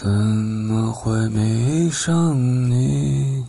[0.00, 3.44] 怎么会迷上你？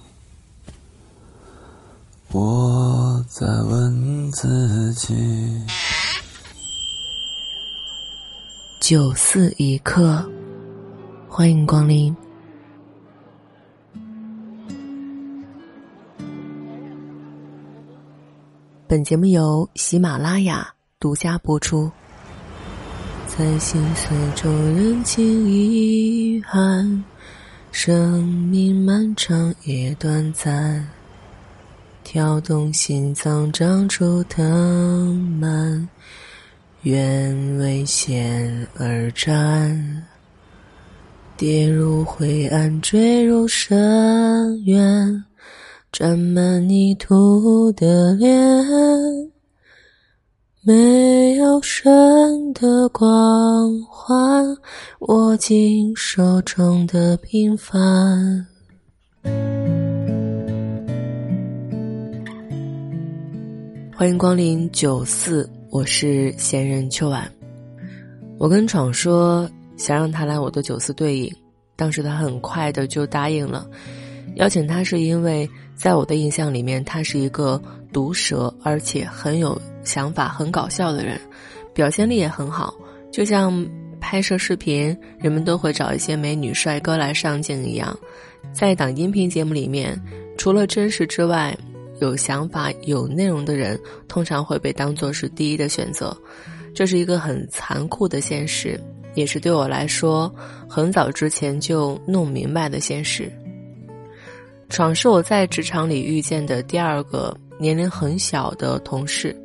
[2.32, 5.16] 我在问自己。
[8.80, 10.28] 九四一刻，
[11.28, 12.18] 欢迎光临。
[18.88, 20.68] 本节目由喜马拉雅
[21.00, 21.92] 独家播出。
[23.40, 27.06] 在心碎中认清遗憾，
[27.72, 30.86] 生命漫长也短暂。
[32.04, 35.88] 跳动心脏长出藤蔓，
[36.82, 40.04] 愿为险而战。
[41.38, 45.24] 跌入灰暗，坠入深渊，
[45.94, 49.29] 沾满泥土的脸。
[50.62, 54.46] 没有神的光环，
[55.00, 58.46] 握紧手中的平凡。
[63.96, 67.32] 欢迎光临九四，我是闲人秋晚。
[68.38, 71.34] 我跟闯说想让他来我的九四对影，
[71.78, 73.66] 当时他很快的就答应了。
[74.36, 77.62] 邀请他是因为在我的印象里面，他是一个
[77.94, 79.58] 毒舌而且很有。
[79.90, 81.20] 想法很搞笑的人，
[81.74, 82.72] 表现力也很好。
[83.12, 83.68] 就像
[84.00, 87.98] 拍摄视频，人们都会找一些美女帅哥来上镜一样，
[88.54, 90.00] 在档音频节目里面，
[90.38, 91.58] 除了真实之外，
[92.00, 96.16] 有想法、有内容的人通常会被当做是第一的选择。
[96.76, 98.80] 这是一个很残酷的现实，
[99.16, 100.32] 也是对我来说
[100.70, 103.30] 很早之前就弄明白的现实。
[104.70, 109.36] 闯是我在职场里遇见的第二个年龄很小的同事。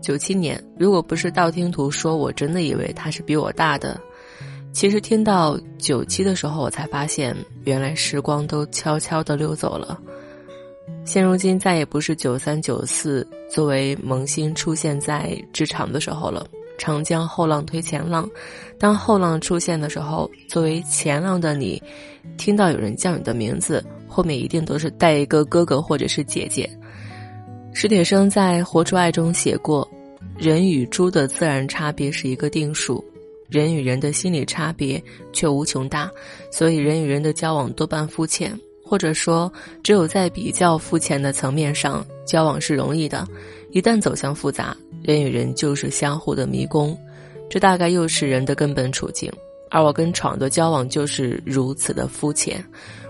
[0.00, 4.00] 九七年，如果不是道听途说，我真的以为他是比我大的。
[4.72, 9.98] 其实听到九七的时候，我才发现，原来时光都悄悄地溜走了。
[11.04, 16.46] 现如今，再也不是九三九四作为萌新出现在职场的时候了。
[16.76, 18.28] 长江后浪推前浪，
[18.78, 21.82] 当后浪出现的时候，作为前浪的你，
[22.36, 26.70] 听到有人叫你的名字，后面一定都是带一个哥哥或者是姐姐。
[27.72, 29.88] 史铁生在《活出爱》中写过
[30.38, 33.04] ：“人与猪的自然差别是一个定数，
[33.48, 36.08] 人与人的心理差别却无穷大，
[36.48, 43.26] 所以人与人的交往多半肤浅，或者说，只有在比较肤浅的层面上交往是容易的，
[43.72, 46.96] 一旦走向复杂，人与人就是相互的迷宫。
[47.50, 49.28] 这大概又是人的根本处境。
[49.70, 52.64] 而我跟闯的交往就是如此的肤浅，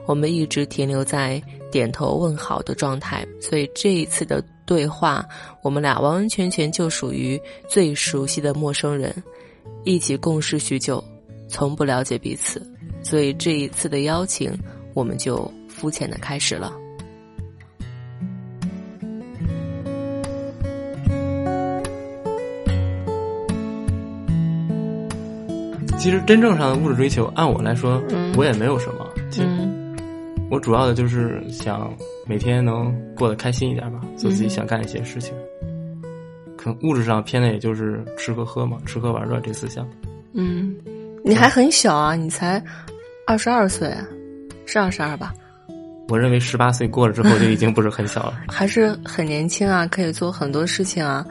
[0.06, 1.41] 我们一直停留在
[1.71, 5.27] 点头问好的状态，所以这一次的。”对话，
[5.62, 9.11] 我们俩完完全全就属于最熟悉的陌生人，
[9.83, 11.03] 一起共事许久，
[11.49, 12.61] 从不了解彼此，
[13.03, 14.53] 所以这一次的邀请，
[14.93, 16.71] 我们就肤浅的开始了。
[25.99, 28.03] 其实真正上的物质追求，按我来说，
[28.37, 29.06] 我也没有什么。
[29.31, 29.49] 其实，
[30.50, 31.91] 我主要的就是想。
[32.28, 35.33] 每天能过得开心一点吧，做自己想干一些事情。
[36.56, 39.89] 可能物质上偏的也就是吃喝喝嘛，吃喝玩乐这四项。
[40.34, 40.77] 嗯，
[41.25, 42.62] 你还很小啊，你才
[43.27, 43.93] 二十二岁，
[44.67, 45.33] 是二十二吧？
[46.09, 51.27] 我认为十八岁过了之后就已经不是很小了， 还是很年轻啊，可以做很多事情啊。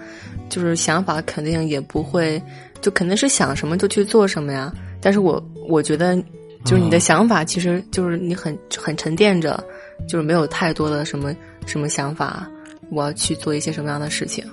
[0.49, 2.41] 就是想法肯定也不会，
[2.79, 4.73] 就肯定是想什么就去做什么呀。
[5.01, 6.15] 但是我我觉得，
[6.63, 9.61] 就是你的想法，其实就是你很很沉淀着。
[10.07, 11.33] 就是没有太多的什么
[11.65, 12.45] 什么想法，
[12.91, 14.43] 我要去做一些什么样的事情？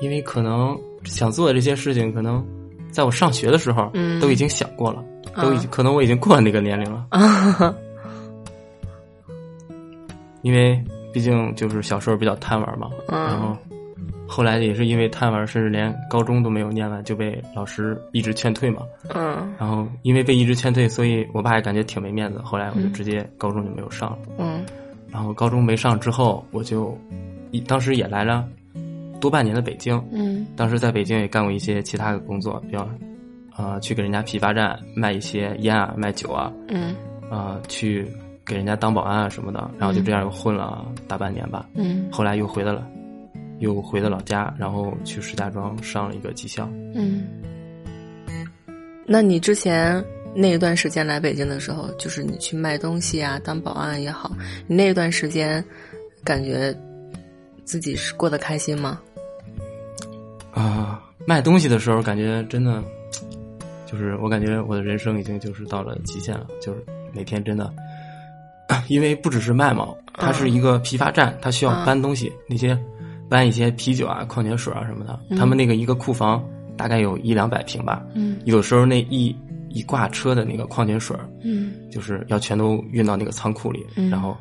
[0.00, 2.44] 因为可能想做的这些事情，可能
[2.90, 5.04] 在我上学的时候，嗯，都已经想过了，
[5.40, 7.06] 都已经可能我已经过了那个年龄了。
[7.10, 7.74] 啊
[10.42, 10.78] 因为
[11.10, 13.56] 毕竟就是小时候比较贪玩嘛，然后
[14.26, 18.82] 后来也是因为贪玩，甚至连高中都没有念完，就被老师一直劝退嘛。
[19.14, 22.40] 嗯，然后因为被一直劝退，所以我爸也感觉挺没面子。
[22.42, 24.18] 后来我就直接高中就没有上了。
[24.38, 24.64] 嗯。
[25.10, 26.98] 然后高中没上之后，我就，
[27.68, 28.48] 当时也来了
[29.20, 30.02] 多半年的北京。
[30.10, 32.88] 嗯，当时在北京也干过一些其他的工作，比方，
[33.56, 36.52] 呃，去给人家批发站卖一些烟啊，卖酒啊。
[36.66, 36.96] 嗯，
[37.30, 38.10] 啊，去
[38.44, 39.70] 给人家当保安啊什么的。
[39.78, 41.64] 然后就这样又混了大半年吧。
[41.74, 42.84] 嗯，后来又回来了，
[43.64, 46.68] 又回了老家，然后去石家庄上了一个技校。
[46.94, 47.24] 嗯，
[49.06, 50.04] 那你之前？
[50.36, 54.32] 那一段时间来北京的时候，就是你去卖东西啊，当保安也好，
[54.66, 55.64] 你那一段时间，
[56.24, 56.76] 感觉
[57.64, 59.00] 自己是过得开心吗？
[60.50, 62.82] 啊，卖东西的时候感觉真的
[63.86, 67.72] 就是我感觉我的人生已经就是到了极限了，就是每天真的，
[68.90, 72.76] 因为不只是卖嘛，它是一个批发站，它需要搬东西，那些
[73.34, 76.40] 搬一些啤酒啊、矿泉水啊什么的，他们那个一个库房
[76.76, 79.34] 大概有一两百平吧，嗯，有时候那一
[79.70, 84.36] 一挂车的那个矿泉水，嗯，就是要全都运到那个仓库里，嗯，然后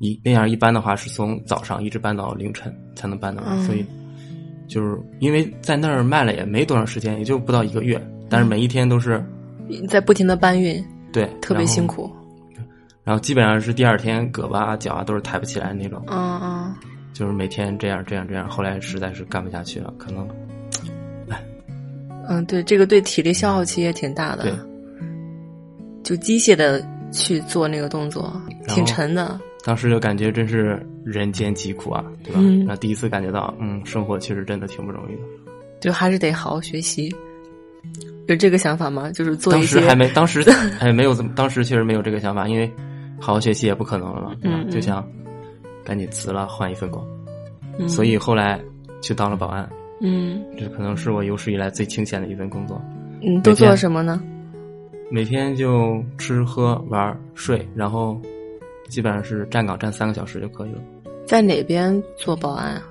[0.00, 3.82] 一那样一搬的话，是从早上一直搬到凌晨才能搬的，所以
[4.68, 7.98] 就是因为在那儿卖了也没多长时间，也就不到一个月。
[8.28, 9.24] 但是每一天都是
[9.88, 12.14] 在不停的搬运，对，特别辛苦。
[13.02, 16.04] 然后基本上是第二天胳膊啊、脚啊都是抬不起来那种。
[16.08, 16.74] 嗯嗯。
[17.16, 20.28] 就是每天这样这样这样，后来实在是干不下去了，可能，
[21.30, 21.42] 哎。
[22.28, 24.42] 嗯，对，这个对体力消耗其实也挺大的。
[24.42, 24.52] 对。
[26.02, 29.40] 就机械的去做那个动作，挺沉的。
[29.64, 32.38] 当时就感觉真是人间疾苦啊，对吧？
[32.42, 32.66] 嗯。
[32.66, 35.22] 那第一次感觉到，嗯，生活其实真的挺不容易的。
[35.80, 37.10] 就还是得好好学习。
[38.26, 39.10] 有这个想法吗？
[39.10, 40.42] 就是做当时还没，当时
[40.78, 42.70] 还没有怎么，当时确实没有这个想法，因为
[43.18, 45.02] 好好学习也不可能了嘛，嗯，就想
[45.86, 47.06] 赶紧辞了，换一份工，
[47.78, 48.60] 嗯，所以后来
[49.00, 49.66] 去当了保安，
[50.00, 52.82] 嗯，这可能是我有史以来最清闲的一份工作。
[53.22, 54.20] 嗯，都做什么呢？
[55.10, 58.20] 每天就吃喝玩睡，然后
[58.88, 60.80] 基本上是站岗站三个小时就可以了。
[61.24, 62.82] 在哪边做保安啊？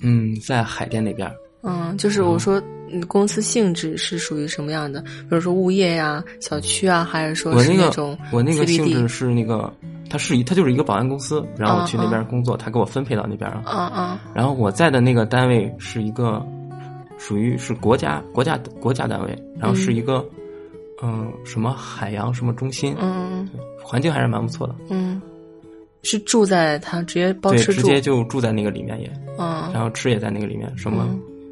[0.00, 1.28] 嗯，在海淀那边。
[1.62, 2.62] 嗯，就是我说。
[3.08, 5.02] 公司性质是属于什么样的？
[5.02, 9.68] 比如说物业呀、小区啊，还是说是那种我那个性质是那个，
[10.16, 13.62] 它是一，他就是一个保安公司，然后我去那边工作，他给我分配到那边了。
[13.66, 14.18] 嗯嗯。
[14.34, 16.42] 然后我在的那个单位是一个，
[17.18, 20.26] 属于是国家国家国家单位，然后是一个，
[21.02, 23.46] 嗯，什么海洋什么中心，嗯，
[23.82, 24.74] 环境还是蛮不错的。
[24.88, 25.20] 嗯，
[26.02, 31.06] 是住在他直接包吃住，直接就住在那个里面也，嗯，然后吃也在那个里面，什么。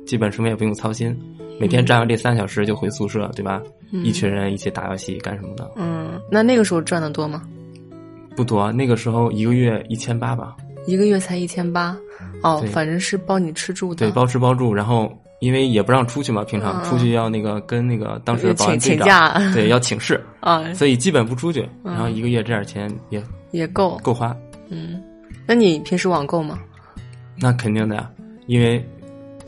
[0.07, 1.19] 基本什么也不用操心，
[1.59, 3.63] 每天站完这三小时就回宿舍，对吧？
[3.91, 5.71] 一群人一起打游戏干什么的？
[5.77, 7.43] 嗯，那那个时候赚的多吗？
[8.37, 10.57] 不多，那个时候一个月一千八吧。
[10.87, 11.97] 一个月才一千八，
[12.43, 14.07] 哦，反正是包你吃住的。
[14.07, 15.11] 对，包吃包住，然后
[15.41, 21.67] 因为也不让出去嘛，平常出去要那个跟那个当时的保安请假，对，要请示啊， 所以基本不出去。
[21.83, 23.23] 然后一个月这点钱也
[23.53, 24.37] 也够够花。
[24.69, 25.03] 嗯，
[25.47, 26.59] 那你平时网购吗？
[27.39, 28.11] 那肯定的呀，
[28.47, 28.85] 因为。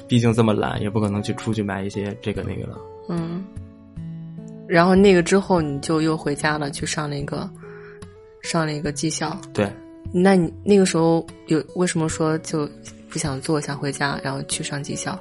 [0.08, 2.78] 毕竟这么懒，也不可能去出去买一些这个那个了。
[3.08, 3.42] 嗯，
[4.68, 7.50] 然后那个之后你就又回家了，去上那个
[8.46, 9.38] 上了一个技校。
[9.52, 9.70] 对，
[10.12, 12.68] 那你那个时候有为什么说就
[13.08, 15.18] 不想做，想回家，然后去上技校？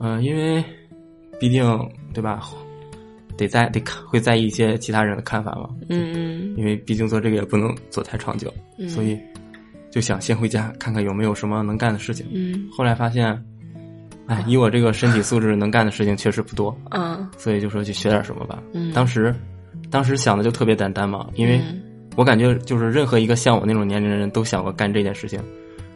[0.00, 0.62] 嗯，因为
[1.40, 1.64] 毕竟
[2.12, 2.42] 对吧，
[3.36, 5.70] 得在得看会在意一些其他人的看法嘛。
[5.88, 6.54] 嗯嗯。
[6.56, 8.52] 因为毕竟做这个也不能做太长久，
[8.88, 9.18] 所以
[9.90, 12.26] 就想先回家看看有没有什么能干的事情。
[12.32, 12.68] 嗯。
[12.70, 13.42] 后来发现。
[14.26, 16.74] 哎，以我这个身体素质，能干的事情确实不多。
[16.92, 18.62] 嗯，所以就说去学点什么吧。
[18.72, 19.34] 嗯，当时，
[19.90, 21.60] 当时想的就特别简单嘛，因为
[22.16, 25.40] 我感觉就是任何一个像我那种年龄的人都想过干这件事情，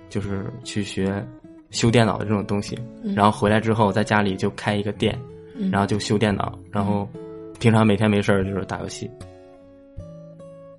[0.09, 1.25] 就是去学
[1.71, 2.79] 修电脑的这种东西。
[3.15, 5.19] 然后回来之后，在家里就开一个店，
[5.71, 7.09] 然后就修电脑，然后
[7.59, 9.11] 平常每天没事儿就是打游戏。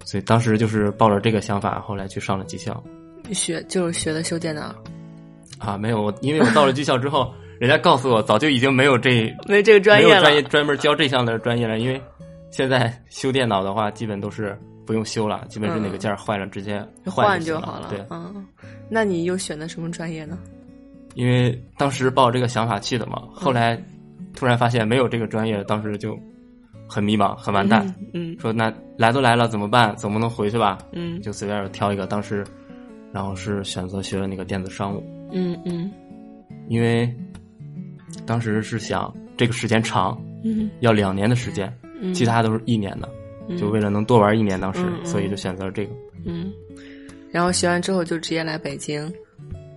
[0.04, 2.84] 所以当时就是抱着这个想法，后来去上了技校，
[3.32, 4.76] 学就是学的修电脑。
[5.60, 11.78] 啊，没有，因为我到了技校之后， 人家告诉我早就已经没有这 没这个专业了，专业专门教这项的专业了。
[11.78, 12.02] 因为
[12.50, 14.58] 现在修电脑的话，基本都是
[14.90, 17.90] 不用修了，基本是哪个件坏了直接换就好了。
[17.92, 18.44] 对，嗯，
[18.90, 20.36] 那你又选的什么专业呢？
[21.14, 23.80] 因为当时抱这个想法去的嘛，后来
[24.34, 26.18] 突然发现没有这个专业，当时就
[26.88, 27.86] 很迷茫，很完蛋。
[28.16, 29.96] 嗯，说那来都来了怎么办？
[29.96, 30.80] 总不能回去吧？
[30.92, 32.44] 嗯，就随便挑一个，当时
[33.14, 35.04] 然后是选择学了那个电子商务。
[35.32, 35.92] 嗯嗯，
[36.68, 37.08] 因为
[38.26, 41.72] 当时是想这个时间长，嗯，要两年的时间，
[42.12, 43.08] 其他都是一年的，
[43.58, 45.92] 就为了能多玩一年，当时所以就选择了这个。
[46.26, 46.52] 嗯，
[47.32, 49.12] 然后学完之后就直接来北京，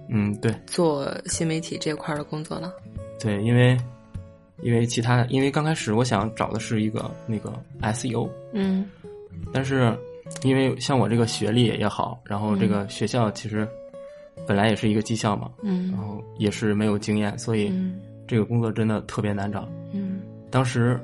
[0.08, 2.72] 嗯，对，做新媒体这块的工作了。
[3.20, 3.76] 对，因为
[4.62, 7.52] 因为其他，因为刚开始我想找的是一个那个
[7.82, 8.84] SEO，嗯，
[9.52, 9.96] 但是
[10.42, 13.68] 因为像我这个学历也好，然后这个学校其实。
[14.44, 17.72] 本来也是一个技校嘛，嗯，然后也是没有经验，所以
[18.26, 19.68] 这个工作真的特别难找。
[19.92, 20.98] 嗯，当时，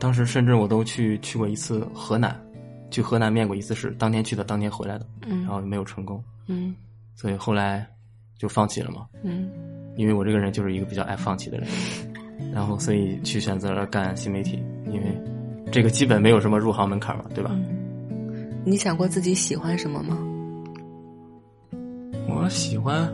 [0.00, 2.34] 当时甚至我都去去过一次河南，
[2.90, 6.74] 去河南面过一次试，当天去的，当天回来的，嗯，然后没有成功，嗯，
[7.14, 7.86] 所以后来
[8.38, 9.50] 就放弃了嘛，嗯，
[9.96, 11.68] 因为我这个人就是一个比较爱放弃的人，
[12.52, 15.06] 然后所以去选择了干新媒体，因为
[15.70, 17.54] 这个基本没有什么入行门槛嘛，对吧？
[18.64, 20.18] 你想过自己喜欢什么吗？
[22.26, 23.06] 我喜欢，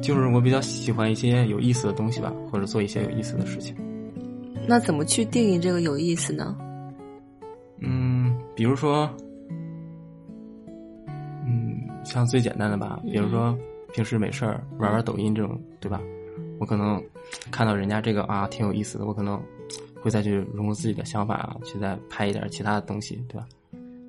[0.00, 3.74] 就是我比较喜欢一些有意思的东西吧，或者做一些有意思的事情。
[4.68, 6.54] 那怎么去定义这个有意思呢？
[7.80, 9.08] 嗯，比如说，
[11.46, 13.56] 嗯，像最简单的吧，比如说
[13.94, 15.98] 平时没事儿玩玩抖音这种，对吧？
[16.60, 17.02] 我可能
[17.50, 19.42] 看到人家这个啊挺有意思的，我可能
[20.02, 23.46] 会再去融入自己的想法啊，去再拍一点其他的东西，对吧？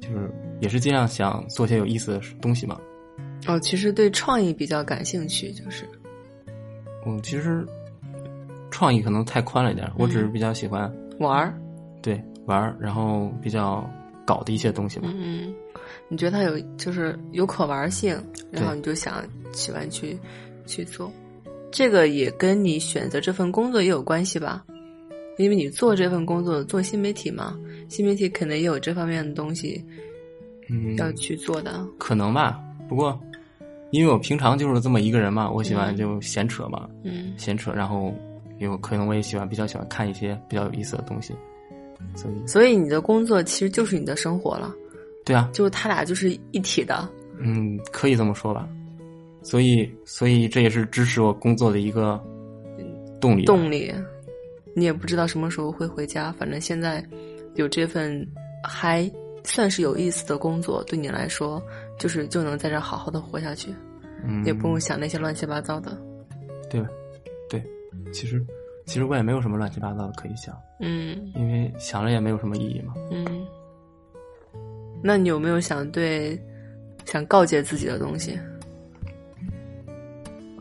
[0.01, 2.77] 就是也是尽量想做些有意思的东西嘛。
[3.47, 5.87] 哦，其实对创意比较感兴趣，就是。
[7.05, 7.65] 我其实
[8.71, 11.53] 创意可能太宽了一点，我只是比较喜欢玩儿，
[12.01, 13.87] 对玩儿，然后比较
[14.25, 15.11] 搞的一些东西嘛。
[15.15, 15.53] 嗯，
[16.07, 18.15] 你觉得它有就是有可玩性，
[18.51, 20.17] 然后你就想喜欢去
[20.65, 21.11] 去做，
[21.71, 24.63] 这个也跟你选择这份工作也有关系吧？
[25.37, 27.57] 因为你做这份工作做新媒体嘛，
[27.87, 29.83] 新媒体肯定也有这方面的东西，
[30.69, 31.85] 嗯，要去做的。
[31.97, 33.19] 可能吧，不过。
[33.91, 38.13] 因为我平常就是这么一个人嘛，我喜欢就闲扯嘛，嗯，闲扯，然后
[38.59, 41.33] 有可能我也喜欢比较喜欢看一些比较有意思的东西，
[42.15, 44.73] 所以所以你的工作其实就是你的生活了，
[45.25, 48.67] 对啊，就是他俩就是一体的，嗯，可以这么说吧，
[49.41, 52.21] 所以所以这也是支持我工作的一个
[53.19, 53.93] 动力动力，
[54.75, 57.03] 你也不知道什么时候会回家，反正现在
[57.55, 58.27] 有这份
[58.63, 59.09] 还
[59.43, 61.61] 算是有意思的工作，对你来说。
[61.99, 63.75] 就是就能在这好好的活下去，
[64.23, 66.01] 嗯，也不用想那些乱七八糟的，
[66.69, 66.81] 对，
[67.49, 67.61] 对，
[68.11, 68.43] 其实
[68.85, 73.25] 其实我也没有什么乱七八糟的可以想，嗯，因为想了也没有什么意义嘛，嗯，
[75.03, 76.39] 那你有没有想对
[77.05, 78.37] 想告诫自己的东西？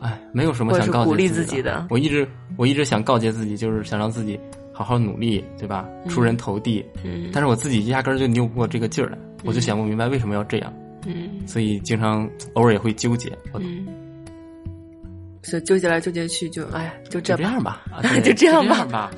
[0.01, 1.85] 哎，没有什么想告鼓励自己的。
[1.89, 4.39] 我一直我一直想告诫自己，就是想让自己
[4.71, 5.89] 好好努力，对吧？
[6.07, 6.85] 出人头地。
[7.03, 10.73] 嗯，但是我自己压根儿就扭不过这个劲儿来，我就想不明白为什么要这样。
[11.05, 13.29] 嗯，所以经常偶尔也会纠结。
[13.55, 13.87] 嗯，
[15.41, 17.83] 是纠结来纠结去，就哎， 就这样吧，
[18.23, 19.11] 就这样吧。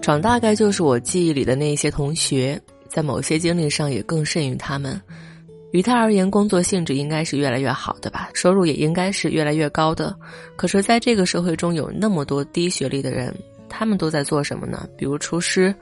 [0.00, 2.60] 长大概就是我记忆里的那些同学。
[2.88, 5.00] 在某些经历上也更甚于他们，
[5.72, 10.14] 于他而言，工作性质应该是越来越好的吧，收入也应该是越来越高的。
[10.54, 13.34] 可是，在这个社会中有那么多低学历的人，
[13.68, 14.86] 他们都在做什么呢？
[14.96, 15.74] 比如厨师，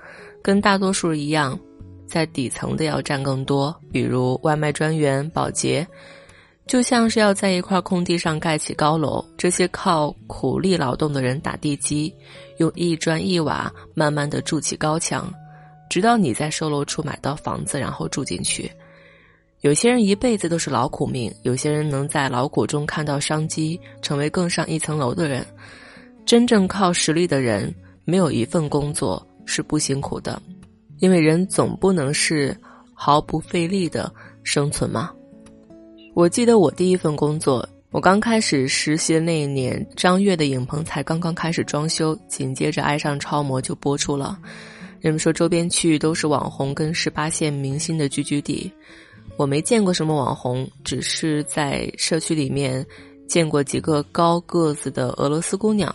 [0.42, 1.59] 跟大多数一样，
[2.06, 5.87] 在底层的要占更多；比如外卖专员、保洁，
[6.68, 9.25] 就像是要在一块空地上盖起高楼。
[9.37, 12.14] 这些靠苦力劳动的人打地基，
[12.59, 15.28] 用一砖一瓦慢慢的筑起高墙。
[15.88, 18.70] 直到你在售楼处买到房子，然后住进去。
[19.61, 25.47] 有些人一辈子都是劳苦命，有些人能在劳苦中看到商机，成为更上一层楼的人。
[26.25, 27.75] 真正靠实力的人，
[28.07, 30.40] 没有一份工作是不辛苦的，
[30.99, 32.57] 因为人总不能是
[32.95, 34.11] 毫不费力的
[34.43, 35.11] 生存嘛。
[36.14, 44.38] 我记得我第一份工作，我刚开始实习的那一年，张悦的影棚才刚刚开始装修，紧接着《爱上超模》就播出了。
[45.00, 48.71] 人们说周边区域都是网红跟十八线明星的聚居地，
[49.37, 52.85] 我没见过什么网红，只是在社区里面
[53.27, 55.95] 见过几个高个子的俄罗斯姑娘，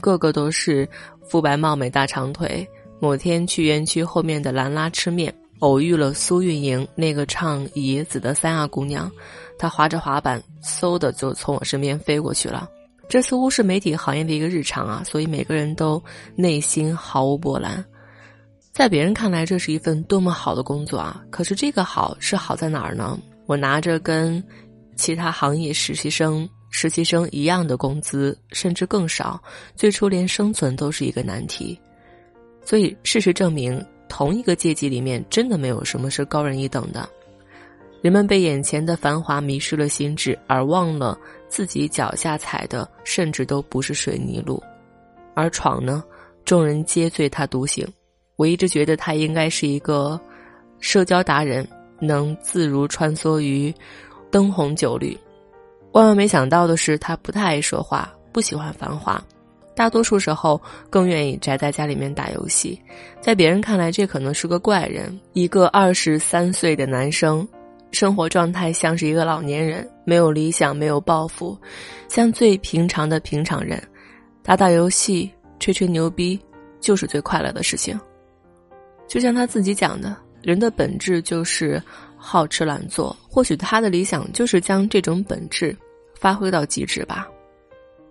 [0.00, 0.88] 个个都是
[1.24, 2.66] 肤白貌美大长腿。
[3.00, 9.10] 某天去园区后面的兰拉吃面，偶遇了苏运莹，那个唱《野子》的三亚姑娘，
[9.58, 12.68] 她滑着滑板，嗖的就从我身边飞过去了。
[13.08, 16.02] 这似乎是媒体行业的一个日常啊，所以每个人都
[16.34, 17.84] 内心毫无波澜。
[18.72, 21.22] 在别人看来，这是一份多么好的工作啊！
[21.30, 23.18] 可是这个好是好在哪儿呢？
[23.44, 24.42] 我拿着跟
[24.96, 29.38] 其他行业实习生、实习生一样的工资，甚至更少，
[29.76, 31.78] 最初连生存都是一个难题。
[32.64, 37.06] 所以事实证明，同一个阶级里面，真的没有什么是高人一等的。
[38.00, 44.62] 人们被眼前的繁华迷失了心智，而忘了自己脚下踩的甚至都不是水泥路。
[45.34, 46.02] 而闯呢，
[46.42, 47.86] 众人皆醉他独醒。
[48.42, 50.20] 我一直觉得他应该是一个
[50.80, 51.64] 社交达人，
[52.00, 53.72] 能自如穿梭于
[54.32, 55.16] 灯红酒绿。
[55.92, 59.22] 万万没想到的是，他不太爱说话，不喜欢繁华，
[59.76, 62.76] 大多数时候更愿意宅在家里面打游戏。
[63.20, 65.16] 在别人看来，这可能是个怪人。
[65.34, 67.46] 一个二十三岁的男生，
[67.92, 71.56] 生活状态像是一个老年人，没有理想，没有抱负，
[72.08, 73.80] 像最平常的平常人，
[74.42, 75.30] 打打游戏，
[75.60, 76.36] 吹吹牛逼，
[76.80, 77.96] 就是最快乐的事情。
[79.12, 81.82] 就像他自己讲的，人的本质就是
[82.16, 83.14] 好吃懒做。
[83.28, 85.76] 或许他的理想就是将这种本质
[86.18, 87.28] 发挥到极致吧。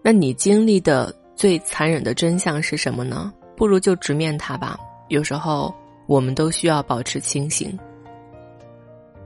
[0.03, 3.33] 那你经历的最残忍的真相是什么呢？
[3.57, 4.77] 不如就直面它吧。
[5.07, 5.73] 有时候，
[6.05, 7.75] 我们都需要保持清醒。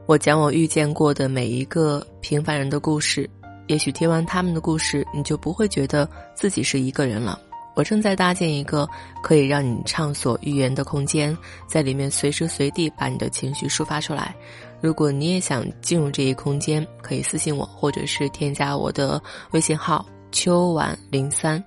[0.05, 3.29] 我讲我遇见过的每一个平凡人的故事，
[3.67, 7.37] 也许听完他们的故事，你就不会觉得自己是一个人了。
[7.75, 8.89] 我正在搭建一个
[9.21, 14.33] 可以让你畅所欲言的空间，在里面随时随地把你的情绪抒发出来。
[14.81, 21.63] 如果你也想进入这一空间，可以私信我，或者是添加我的微信号秋晚零三。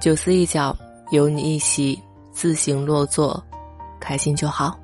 [0.00, 0.76] 九思一角，
[1.10, 1.98] 有你一席，
[2.32, 3.42] 自行落座，
[4.00, 4.78] 开心就好。